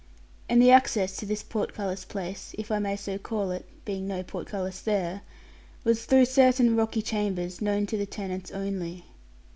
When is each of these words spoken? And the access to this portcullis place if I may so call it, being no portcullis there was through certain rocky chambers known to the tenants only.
And 0.49 0.59
the 0.59 0.71
access 0.71 1.15
to 1.17 1.27
this 1.27 1.43
portcullis 1.43 2.05
place 2.05 2.55
if 2.57 2.71
I 2.71 2.79
may 2.79 2.95
so 2.95 3.19
call 3.19 3.51
it, 3.51 3.67
being 3.85 4.07
no 4.07 4.23
portcullis 4.23 4.81
there 4.81 5.21
was 5.83 6.05
through 6.05 6.25
certain 6.25 6.75
rocky 6.75 7.03
chambers 7.03 7.61
known 7.61 7.85
to 7.85 7.97
the 7.97 8.07
tenants 8.07 8.49
only. 8.49 9.05